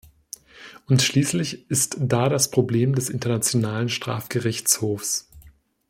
[0.87, 5.29] Und schließlich ist da das Problem des Internationalen Strafgerichtshofs.